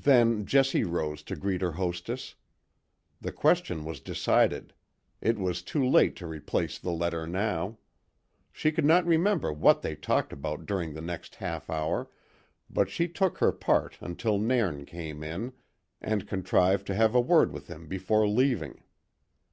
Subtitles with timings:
[0.00, 2.34] Then Jessie rose to greet her hostess.
[3.20, 4.74] The question was decided;
[5.20, 7.78] it was too late to replace the letter now.
[8.50, 12.10] She could not remember what they talked about during the next half hour,
[12.68, 15.52] but she took her part until Nairn came in,
[16.00, 18.82] and contrived to have a word with him before leaving.